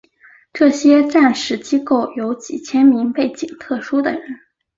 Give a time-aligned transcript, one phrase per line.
[0.51, 4.23] 这些战时机构有几千名背景特殊的人。